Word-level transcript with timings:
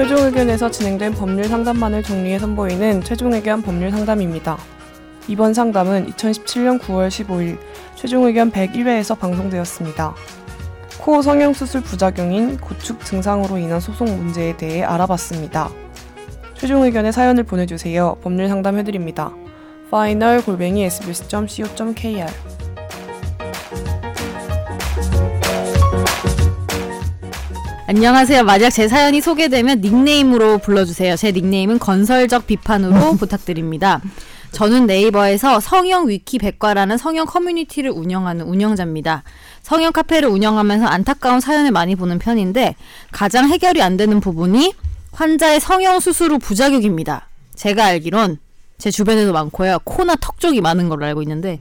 최종 0.00 0.24
의견에서 0.24 0.70
진행된 0.70 1.12
법률 1.12 1.44
상담만을 1.44 2.02
정리해 2.02 2.38
선보이는 2.38 3.02
최종 3.02 3.34
의견 3.34 3.60
법률 3.60 3.90
상담입니다. 3.90 4.56
이번 5.28 5.52
상담은 5.52 6.06
2017년 6.06 6.80
9월 6.80 7.08
15일 7.08 7.58
최종 7.96 8.24
의견 8.24 8.50
101회에서 8.50 9.18
방송되었습니다. 9.18 10.14
코어 11.00 11.20
성형수술 11.20 11.82
부작용인 11.82 12.56
고축 12.56 13.04
증상으로 13.04 13.58
인한 13.58 13.78
소송 13.78 14.16
문제에 14.16 14.56
대해 14.56 14.82
알아봤습니다. 14.84 15.68
최종 16.54 16.82
의견에 16.82 17.12
사연을 17.12 17.44
보내주세요. 17.44 18.16
법률 18.22 18.48
상담해드립니다. 18.48 19.34
final 19.88 20.42
골뱅이 20.42 20.84
sbs.co.kr 20.84 22.59
안녕하세요. 27.90 28.44
만약 28.44 28.70
제 28.70 28.86
사연이 28.86 29.20
소개되면 29.20 29.80
닉네임으로 29.80 30.58
불러주세요. 30.58 31.16
제 31.16 31.32
닉네임은 31.32 31.80
건설적 31.80 32.46
비판으로 32.46 33.14
부탁드립니다. 33.18 34.00
저는 34.52 34.86
네이버에서 34.86 35.58
성형 35.58 36.08
위키 36.08 36.38
백과라는 36.38 36.98
성형 36.98 37.26
커뮤니티를 37.26 37.90
운영하는 37.90 38.46
운영자입니다. 38.46 39.24
성형 39.62 39.90
카페를 39.90 40.28
운영하면서 40.28 40.86
안타까운 40.86 41.40
사연을 41.40 41.72
많이 41.72 41.96
보는 41.96 42.20
편인데 42.20 42.76
가장 43.10 43.48
해결이 43.48 43.82
안 43.82 43.96
되는 43.96 44.20
부분이 44.20 44.72
환자의 45.10 45.58
성형 45.58 45.98
수술 45.98 46.30
후 46.30 46.38
부작용입니다. 46.38 47.26
제가 47.56 47.86
알기론 47.86 48.38
제 48.78 48.92
주변에도 48.92 49.32
많고요. 49.32 49.80
코나 49.82 50.14
턱 50.14 50.38
쪽이 50.38 50.60
많은 50.60 50.88
걸로 50.88 51.06
알고 51.06 51.22
있는데 51.22 51.58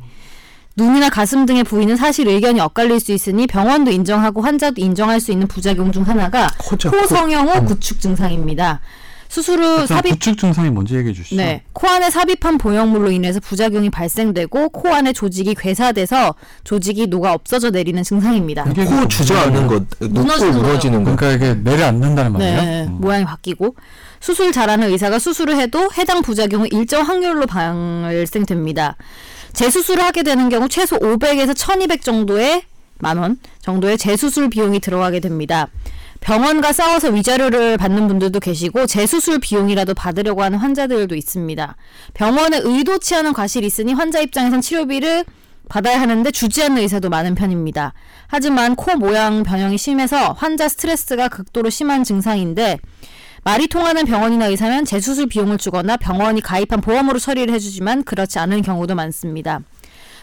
눈이나 0.75 1.09
가슴 1.09 1.45
등의 1.45 1.63
부위는 1.63 1.97
사실 1.97 2.27
의견이 2.27 2.59
엇갈릴 2.61 2.99
수 2.99 3.11
있으니 3.11 3.47
병원도 3.47 3.91
인정하고 3.91 4.41
환자도 4.41 4.75
인정할 4.81 5.19
수 5.19 5.31
있는 5.31 5.47
부작용 5.47 5.91
중 5.91 6.03
하나가 6.03 6.49
코죠. 6.57 6.91
코 6.91 7.05
성형 7.05 7.49
후 7.49 7.59
음. 7.59 7.65
구축 7.65 7.99
증상입니다. 7.99 8.79
수술 9.29 9.61
후 9.61 9.85
삽입 9.85 10.13
구축 10.13 10.39
증상이 10.39 10.71
뭔지 10.71 10.95
얘기해 10.95 11.13
주시죠. 11.13 11.35
네, 11.35 11.61
코 11.71 11.87
안에 11.87 12.09
삽입한 12.09 12.57
보형물로 12.57 13.11
인해서 13.11 13.39
부작용이 13.39 13.91
발생되고 13.91 14.69
코 14.69 14.89
안에 14.89 15.13
조직이 15.13 15.53
괴사돼서 15.53 16.33
조직이 16.63 17.05
녹아 17.05 17.33
없어져 17.33 17.69
내리는 17.69 18.01
증상입니다. 18.01 18.65
이게 18.71 18.85
코 18.85 19.07
주저앉는 19.07 19.67
것, 19.67 19.83
녹고 19.99 20.23
무너지는 20.55 21.03
거. 21.03 21.15
그러니까 21.15 21.31
이게 21.31 21.61
내려앉는다는 21.61 22.31
말이에요. 22.33 22.61
네, 22.61 22.85
음. 22.87 22.97
모양이 22.99 23.23
바뀌고 23.23 23.75
수술 24.19 24.51
잘하는 24.51 24.89
의사가 24.89 25.19
수술을 25.19 25.57
해도 25.57 25.89
해당 25.95 26.23
부작용은 26.23 26.69
일정 26.71 27.03
확률로 27.03 27.45
발생됩니다. 27.45 28.95
재수술을 29.53 30.03
하게 30.03 30.23
되는 30.23 30.49
경우 30.49 30.67
최소 30.69 30.97
500에서 30.97 31.55
1200 31.55 32.01
정도의 32.01 32.63
만원 32.99 33.39
정도의 33.61 33.97
재수술 33.97 34.49
비용이 34.49 34.79
들어가게 34.79 35.19
됩니다. 35.19 35.67
병원과 36.21 36.73
싸워서 36.73 37.09
위자료를 37.09 37.77
받는 37.77 38.07
분들도 38.07 38.39
계시고 38.39 38.85
재수술 38.87 39.39
비용이라도 39.39 39.93
받으려고 39.93 40.43
하는 40.43 40.59
환자들도 40.59 41.15
있습니다. 41.15 41.75
병원에 42.13 42.59
의도치 42.61 43.15
않은 43.15 43.33
과실이 43.33 43.65
있으니 43.65 43.93
환자 43.93 44.19
입장에선 44.19 44.61
치료비를 44.61 45.23
받아야 45.69 46.01
하는데 46.01 46.29
주지 46.31 46.63
않는 46.63 46.81
의사도 46.81 47.09
많은 47.09 47.35
편입니다. 47.35 47.93
하지만 48.27 48.75
코 48.75 48.95
모양 48.95 49.43
변형이 49.43 49.77
심해서 49.77 50.33
환자 50.33 50.67
스트레스가 50.67 51.29
극도로 51.29 51.69
심한 51.69 52.03
증상인데 52.03 52.79
말이 53.43 53.67
통하는 53.67 54.05
병원이나 54.05 54.47
의사면 54.47 54.85
재수술 54.85 55.27
비용을 55.27 55.57
주거나 55.57 55.97
병원이 55.97 56.41
가입한 56.41 56.81
보험으로 56.81 57.19
처리를 57.19 57.53
해주지만 57.53 58.03
그렇지 58.03 58.39
않은 58.39 58.61
경우도 58.61 58.95
많습니다. 58.95 59.61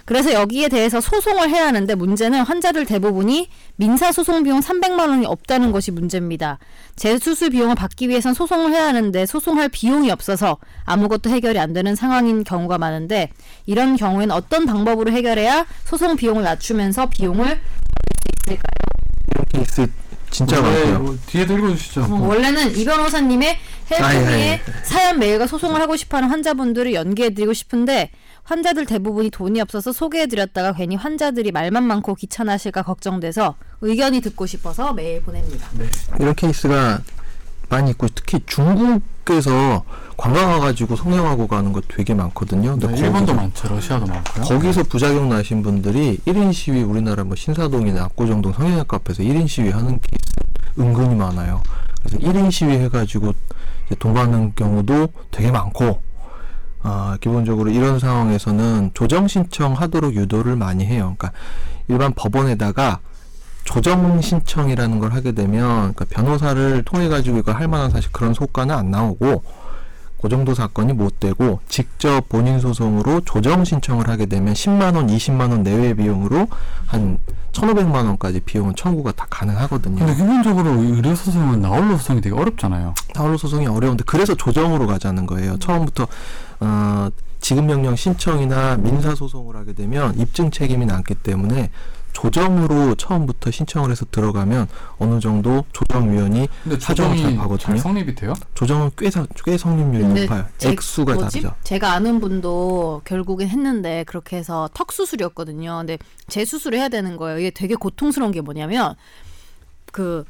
그래서 0.06 0.33
여기에 0.33 0.69
대해서 0.69 1.00
소송을 1.00 1.50
해야 1.50 1.67
하는데 1.67 1.92
문제는 1.97 2.42
환자들 2.42 2.87
대부분이 2.87 3.49
민사 3.75 4.12
소송 4.12 4.44
비용 4.44 4.60
300만 4.60 5.09
원이 5.09 5.26
없다는 5.26 5.72
것이 5.72 5.91
문제입니다. 5.91 6.59
재수술 6.94 7.50
비용을 7.50 7.75
받기 7.75 8.09
위해선 8.09 8.32
소송을 8.32 8.72
해야 8.72 8.87
하는데 8.87 9.26
소송할 9.26 9.69
비용이 9.69 10.12
없어서 10.12 10.59
아무것도 10.84 11.28
해결이 11.31 11.59
안 11.59 11.72
되는 11.72 11.97
상황인 11.97 12.44
경우가 12.44 12.78
많은데 12.78 13.31
이런 13.66 13.97
경우에는 13.97 14.32
어떤 14.32 14.65
방법으로 14.65 15.10
해결해야 15.10 15.66
소송 15.84 16.15
비용을 16.15 16.44
낮추면서 16.44 17.06
비용을 17.06 17.44
줄수 17.47 18.60
있을까요? 19.82 20.06
진짜 20.36 20.60
네, 20.60 20.62
많고요. 20.62 20.98
뭐 21.00 21.19
뒤에도 21.26 21.56
읽어주시죠. 21.56 22.02
어, 22.02 22.26
원래는 22.28 22.76
이 22.76 22.84
변호사님의 22.84 23.58
아, 24.00 24.14
예, 24.14 24.19
헬프에 24.19 24.42
예. 24.50 24.60
사연 24.82 25.19
메일과 25.19 25.47
소송을 25.47 25.80
하고 25.80 25.97
싶어하는 25.97 26.28
환자분들을 26.28 26.92
연계해드리고 26.92 27.52
싶은데 27.54 28.10
환자들 28.42 28.84
대부분이 28.86 29.30
돈이 29.30 29.60
없어서 29.60 29.92
소개해드렸다가 29.92 30.72
괜히 30.75 30.94
환자들이 30.96 31.52
말만 31.52 31.84
많고 31.84 32.14
귀찮아하실까 32.16 32.82
걱정돼서 32.82 33.54
의견이 33.80 34.20
듣고 34.20 34.46
싶어서 34.46 34.92
메일 34.92 35.22
보냅니다. 35.22 35.66
이런 36.20 36.34
케이스가 36.34 37.00
많이 37.69 37.91
있고 37.92 38.06
특히 38.14 38.38
중국에서 38.46 39.84
관광 40.16 40.48
와가지고 40.50 40.94
성형하고 40.96 41.46
가는 41.48 41.72
거 41.72 41.80
되게 41.88 42.14
많거든요. 42.14 42.76
네, 42.78 42.86
근데 42.86 43.00
일본도 43.02 43.32
거기서- 43.32 43.36
많죠. 43.36 43.69
러시아도 43.69 44.06
많고요. 44.06 44.44
거기서 44.44 44.82
부작용 44.84 45.28
나신 45.28 45.62
분들이 45.62 46.19
1인 46.26 46.52
시위 46.52 46.82
우리나라 46.82 47.25
뭐 47.25 47.34
신사동이나 47.36 48.04
압구정동 48.04 48.52
성형외과 48.52 48.96
앞에서 48.98 49.22
1인 49.25 49.48
시위 49.48 49.70
하는 49.70 49.98
케이스 50.00 50.25
은근히 50.78 51.14
많아요. 51.14 51.62
그래서 52.00 52.19
1인 52.19 52.50
시위 52.50 52.72
해가지고 52.78 53.32
받는 53.98 54.54
경우도 54.54 55.09
되게 55.31 55.50
많고 55.50 56.00
아, 56.82 57.19
기본적으로 57.20 57.70
이런 57.70 57.98
상황에서는 57.98 58.92
조정 58.94 59.26
신청하도록 59.26 60.14
유도를 60.14 60.56
많이 60.56 60.87
해요. 60.87 61.16
그러니까 61.19 61.32
일반 61.88 62.12
법원에다가 62.12 63.00
조정 63.64 64.20
신청이라는 64.20 65.00
걸 65.00 65.12
하게 65.12 65.32
되면 65.32 65.92
그러니까 65.94 66.04
변호사를 66.09 66.84
통해 66.84 67.08
가지고 67.08 67.38
이거 67.38 67.53
할 67.53 67.66
만한 67.66 67.91
사실 67.91 68.12
그런 68.12 68.32
소가는 68.32 68.72
안 68.72 68.91
나오고 68.93 69.43
그 70.22 70.28
정도 70.28 70.54
사건이 70.54 70.93
못 70.93 71.20
되고 71.20 71.60
직접 71.69 72.28
본인 72.28 72.60
소송으로 72.60 73.22
조정 73.22 73.64
신청을 73.64 74.08
하게 74.08 74.26
되면 74.26 74.54
10만 74.54 74.94
원, 74.94 75.08
20만 75.08 75.50
원 75.50 75.62
내외 75.62 75.94
비용으로 75.94 76.47
한 76.87 77.19
1,500만 77.61 77.94
원까지 78.06 78.41
비용은 78.41 78.75
청구가 78.75 79.12
다 79.12 79.27
가능하거든요. 79.31 79.97
근데 79.97 80.15
기본적으로 80.15 80.71
의료 80.83 81.15
소송은 81.15 81.61
나홀로 81.61 81.97
소송이 81.97 82.21
되게 82.21 82.34
어렵잖아요. 82.34 82.94
타월로 83.15 83.37
소송이 83.37 83.67
어려운데 83.67 84.05
그래서 84.06 84.34
조정으로 84.34 84.87
가자는 84.87 85.27
거예요. 85.27 85.59
처음부터 85.59 86.06
어, 86.61 87.09
지급 87.41 87.65
명령 87.65 87.97
신청이나 87.97 88.77
민사 88.77 89.15
소송을 89.15 89.56
하게 89.56 89.72
되면 89.72 90.19
입증 90.19 90.50
책임이 90.50 90.87
남기 90.87 91.15
때문에 91.15 91.71
조정으로 92.21 92.94
처음부터 92.94 93.50
신청을 93.50 93.91
해서 93.91 94.06
들어가면 94.10 94.69
어느 94.99 95.21
정도 95.21 95.65
조정위원이 95.75 96.49
근데 96.65 96.81
사정을 96.81 97.10
잘 97.10 97.16
조정이 97.19 97.37
봐거든요. 97.37 97.59
잘 97.59 97.78
성립이 97.78 98.15
돼요? 98.15 98.32
조정은 98.54 98.91
꽤, 98.97 99.10
사- 99.10 99.27
꽤 99.44 99.59
성립률이 99.59 100.03
근데 100.04 100.22
높아요. 100.22 100.47
제- 100.56 100.71
액수가 100.71 101.12
뭐지? 101.15 101.41
다르죠. 101.43 101.55
제가 101.62 101.93
아는 101.93 102.19
분도 102.21 103.03
결국엔 103.05 103.49
했는데 103.50 104.03
그렇게 104.05 104.38
해서 104.38 104.71
턱 104.72 104.93
수술이었거든요. 104.93 105.76
근데 105.78 105.99
재수술을 106.28 106.78
해야 106.78 106.88
되는 106.88 107.19
거예요. 107.19 107.38
이게 107.38 107.50
되게 107.50 107.75
고통스러운 107.75 108.32
게 108.32 108.41
뭐냐면 108.41 108.94
그 109.93 110.25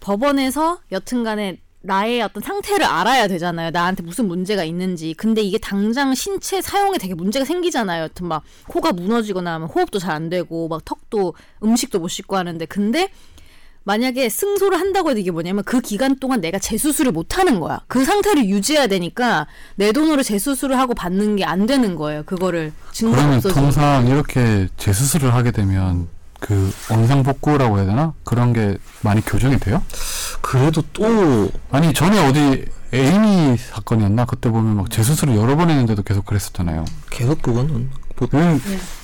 법원에서 0.00 0.80
여튼간에 0.92 1.56
나의 1.86 2.20
어떤 2.22 2.42
상태를 2.42 2.84
알아야 2.84 3.28
되잖아요. 3.28 3.70
나한테 3.70 4.02
무슨 4.02 4.26
문제가 4.28 4.64
있는지. 4.64 5.14
근데 5.14 5.40
이게 5.42 5.58
당장 5.58 6.14
신체 6.14 6.60
사용에 6.60 6.98
되게 6.98 7.14
문제가 7.14 7.44
생기잖아요. 7.44 8.04
여튼 8.04 8.26
막 8.26 8.42
코가 8.68 8.92
무너지거나 8.92 9.54
하면 9.54 9.68
호흡도 9.68 9.98
잘 9.98 10.16
안 10.16 10.28
되고 10.30 10.66
막 10.68 10.82
턱도 10.84 11.34
음식도 11.62 11.98
못 11.98 12.08
씻고 12.08 12.36
하는데 12.36 12.64
근데 12.66 13.10
만약에 13.84 14.28
승소를 14.28 14.80
한다고 14.80 15.10
해도 15.10 15.20
이게 15.20 15.30
뭐냐면 15.30 15.62
그 15.62 15.80
기간 15.80 16.16
동안 16.16 16.40
내가 16.40 16.58
재수술을 16.58 17.12
못 17.12 17.38
하는 17.38 17.60
거야. 17.60 17.80
그 17.86 18.04
상태를 18.04 18.46
유지해야 18.46 18.86
되니까 18.88 19.46
내 19.76 19.92
돈으로 19.92 20.22
재수술을 20.24 20.76
하고 20.78 20.94
받는 20.94 21.36
게 21.36 21.44
안 21.44 21.66
되는 21.66 21.94
거예요. 21.94 22.22
그거를 22.24 22.72
증거 22.92 23.14
그러면 23.16 23.36
없어지고. 23.36 23.60
통상 23.60 24.06
이렇게 24.08 24.68
재수술을 24.76 25.32
하게 25.34 25.52
되면 25.52 26.08
그 26.40 26.72
원상 26.90 27.22
복구라고 27.22 27.78
해야 27.78 27.86
되나? 27.86 28.12
그런 28.24 28.52
게 28.52 28.76
많이 29.02 29.20
교정이 29.24 29.58
돼요? 29.58 29.82
그래도 30.40 30.82
또 30.92 31.48
아니 31.70 31.92
전에 31.92 32.26
어디 32.26 32.64
에이미 32.92 33.56
사건이었나? 33.56 34.24
그때 34.26 34.48
보면 34.50 34.76
막 34.76 34.90
재수술을 34.90 35.36
여러 35.36 35.56
번 35.56 35.70
했는데도 35.70 36.02
계속 36.02 36.24
그랬었잖아요. 36.26 36.84
계속 37.10 37.42
그거는 37.42 37.90
보- 38.14 38.26
그 38.28 38.36
네. 38.36 38.58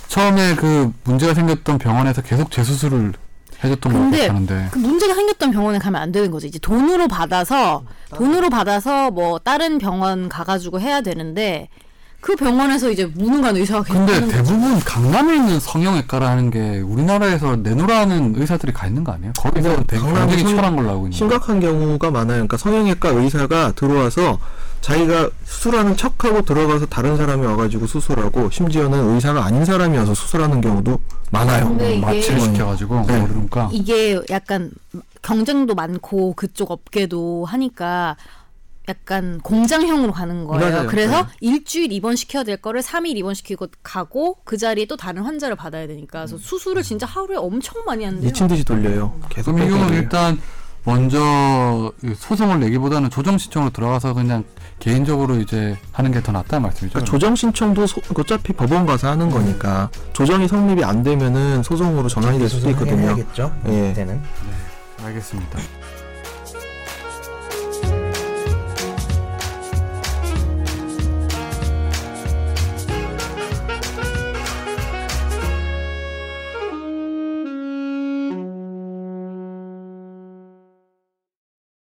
처음에 0.08 0.55
그 0.55 0.93
문제가 1.05 1.34
생겼던 1.34 1.79
병원에서 1.79 2.23
계속 2.23 2.50
재수술을 2.50 3.12
해줬던 3.64 3.93
것 3.93 3.99
근데 3.99 4.20
같았는데 4.26 4.69
그 4.73 4.79
문제가 4.79 5.14
생겼던 5.14 5.50
병원에 5.52 5.79
가면 5.79 6.00
안 6.00 6.12
되는 6.12 6.31
거죠. 6.31 6.46
이제 6.46 6.58
돈으로 6.58 7.08
받아서 7.08 7.82
돈으로 8.14 8.50
받아서 8.50 9.11
뭐 9.11 9.38
다른 9.38 9.79
병원 9.79 10.29
가가지고 10.29 10.81
해야 10.81 11.00
되는데 11.00 11.69
그 12.22 12.36
병원에서 12.36 12.88
이제 12.88 13.04
무능한 13.04 13.56
의사가 13.56 13.82
계속 13.82 14.06
근데. 14.06 14.28
대부분 14.28 14.78
강남에 14.78 15.34
있는 15.34 15.58
성형외과라는 15.58 16.50
게 16.52 16.78
우리나라에서 16.78 17.56
내노라는 17.56 18.34
의사들이 18.36 18.72
가 18.72 18.86
있는 18.86 19.02
거 19.02 19.10
아니에요? 19.10 19.32
거기서 19.36 19.82
되게 19.88 19.98
성- 20.00 20.28
철한 20.56 20.76
걸로 20.76 20.88
알고 20.90 21.00
있는데 21.06 21.16
심각한 21.16 21.58
경우가 21.58 22.12
많아요. 22.12 22.34
그러니까 22.46 22.56
성형외과 22.58 23.08
의사가 23.08 23.72
들어와서 23.72 24.38
자기가 24.82 25.30
수술하는 25.44 25.96
척하고 25.96 26.42
들어가서 26.42 26.86
다른 26.86 27.16
사람이 27.16 27.44
와가지고 27.44 27.88
수술하고 27.88 28.50
심지어는 28.50 29.14
의사가 29.16 29.44
아닌 29.44 29.64
사람이 29.64 29.98
와서 29.98 30.14
수술하는 30.14 30.60
경우도 30.60 31.00
많아요. 31.32 31.76
이게- 31.80 31.98
마취를 31.98 32.40
시켜가지고 32.40 33.04
네. 33.08 33.19
모르니까 33.20 33.69
이게 33.72 34.20
약간 34.30 34.70
경쟁도 35.22 35.74
많고 35.74 36.34
그쪽 36.34 36.70
업계도 36.70 37.46
하니까 37.46 38.16
약간 38.88 39.38
공장형으로 39.40 40.12
가는 40.12 40.44
거예요. 40.44 40.70
맞아요. 40.73 40.88
그래서 40.88 41.23
네. 41.23 41.29
일주일 41.40 41.93
입원 41.93 42.17
시켜야 42.17 42.43
될 42.43 42.56
거를 42.56 42.82
3일 42.82 43.17
입원 43.17 43.34
시키고 43.34 43.69
가고 43.82 44.38
그 44.44 44.56
자리에 44.56 44.87
또 44.87 44.96
다른 44.96 45.23
환자를 45.23 45.55
받아야 45.56 45.87
되니까 45.87 46.20
그래서 46.20 46.37
수술을 46.38 46.82
진짜 46.82 47.06
하루에 47.06 47.37
엄청 47.37 47.84
많이 47.84 48.05
하는데요. 48.05 48.26
미친 48.29 48.49
듯이 48.49 48.64
돌려요. 48.64 49.19
계속 49.29 49.52
그럼 49.52 49.67
이 49.67 49.70
경우는 49.70 49.87
돌려요. 49.88 50.02
일단 50.02 50.40
먼저 50.84 51.93
소송을 52.17 52.58
내기보다는 52.58 53.08
조정 53.11 53.38
신청으로 53.38 53.70
들어가서 53.70 54.14
그냥 54.14 54.43
개인적으로 54.81 55.37
이제 55.37 55.79
하는 55.93 56.11
게 56.11 56.20
더 56.20 56.32
낫다는 56.32 56.62
말씀이죠. 56.62 56.94
그러니까 56.94 57.08
조정 57.08 57.37
신청도 57.37 57.87
소- 57.87 58.00
어차피 58.19 58.52
법원 58.52 58.84
가서 58.84 59.08
하는 59.08 59.31
거니까 59.31 59.90
조정이 60.12 60.49
성립이 60.49 60.82
안 60.82 61.05
되면은 61.05 61.62
소송으로 61.62 62.08
전환이 62.08 62.40
될 62.40 62.49
수도 62.49 62.69
있거든요. 62.70 63.00
해야겠죠. 63.02 63.55
예. 63.69 63.90
이때는. 63.90 64.20
알겠습니다. 65.05 65.58